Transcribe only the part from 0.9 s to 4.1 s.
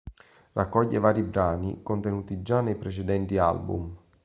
vari brani, contenuti già nei precedenti album.